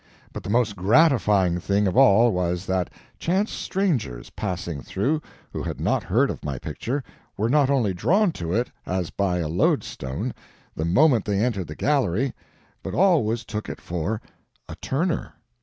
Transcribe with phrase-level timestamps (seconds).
[0.33, 5.21] But the most gratifying thing of all was, that chance strangers, passing through,
[5.53, 7.03] who had not heard of my picture,
[7.37, 10.33] were not only drawn to it, as by a lodestone,
[10.75, 12.33] the moment they entered the gallery,
[12.81, 14.19] but always took it for
[14.67, 15.33] a "Turner."